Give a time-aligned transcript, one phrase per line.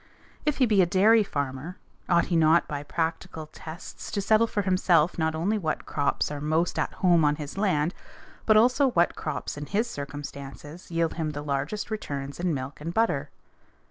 [0.47, 1.77] If he be a dairy farmer,
[2.09, 6.41] ought he not by practical tests to settle for himself not only what crops are
[6.41, 7.93] most at home on his land
[8.47, 12.95] but also what crops in his circumstances yield him the largest returns in milk and
[12.95, 13.29] butter?